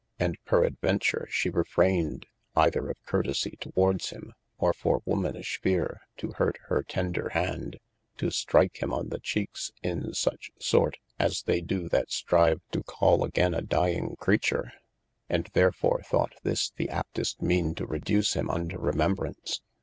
And 0.17 0.39
perad 0.47 0.79
venture 0.81 1.27
she 1.29 1.51
refrayned 1.51 2.25
(either 2.55 2.89
of 2.89 2.97
curtesie 3.05 3.59
towards 3.59 4.09
him, 4.09 4.33
or 4.57 4.73
for 4.73 5.03
womanish 5.05 5.59
feare, 5.61 6.01
to 6.17 6.31
hurt 6.37 6.57
her 6.69 6.81
tender 6.81 7.29
hande) 7.33 7.77
to 8.17 8.31
strike 8.31 8.81
him 8.81 8.91
on 8.91 9.09
the 9.09 9.19
cheekes 9.19 9.71
in 9.83 10.15
such 10.15 10.49
sort, 10.59 10.97
as 11.19 11.43
they 11.43 11.61
doe 11.61 11.87
that 11.89 12.09
strive 12.09 12.61
to 12.71 12.81
call 12.81 13.23
againe 13.23 13.53
a 13.53 13.61
dying 13.61 14.15
creature: 14.15 14.73
and 15.29 15.51
therefore 15.53 16.01
thought 16.01 16.33
this 16.41 16.71
the 16.71 16.87
aptest 16.89 17.39
meane 17.39 17.75
to 17.75 17.85
reduce 17.85 18.33
him 18.33 18.49
unto 18.49 18.79
remembrance. 18.79 19.61